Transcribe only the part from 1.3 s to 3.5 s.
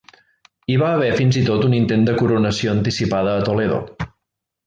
i tot un intent de coronació anticipada a